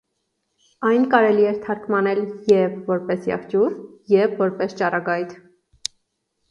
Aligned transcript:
Այն 0.91 1.03
կարելի 1.11 1.45
է 1.49 1.51
թարգմանել 1.67 2.23
և՛ 2.53 2.81
որպես 2.89 3.29
«եղջյուր» 3.35 3.77
և՛ 4.17 4.35
որպես 4.45 4.77
«ճառագայթ»։ 4.83 5.39